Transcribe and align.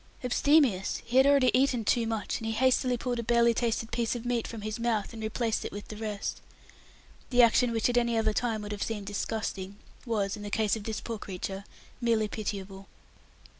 Abstemious! 0.23 0.99
He 1.05 1.17
had 1.17 1.27
already 1.27 1.51
eaten 1.53 1.85
too 1.85 2.07
much, 2.07 2.39
and 2.39 2.47
he 2.47 2.53
hastily 2.53 2.97
pulled 2.97 3.19
a 3.19 3.23
barely 3.23 3.53
tasted 3.53 3.91
piece 3.91 4.15
of 4.15 4.25
meat 4.25 4.47
from 4.47 4.61
his 4.61 4.79
mouth, 4.79 5.13
and 5.13 5.21
replaced 5.21 5.63
it 5.63 5.71
with 5.71 5.89
the 5.89 5.95
rest. 5.95 6.41
The 7.29 7.43
action 7.43 7.71
which 7.71 7.87
at 7.87 7.97
any 7.99 8.17
other 8.17 8.33
time 8.33 8.63
would 8.63 8.71
have 8.71 8.81
seemed 8.81 9.05
disgusting, 9.05 9.77
was, 10.07 10.35
in 10.35 10.41
the 10.41 10.49
case 10.49 10.75
of 10.75 10.85
this 10.85 11.01
poor 11.01 11.19
creature, 11.19 11.65
merely 12.01 12.27
pitiable. 12.27 12.87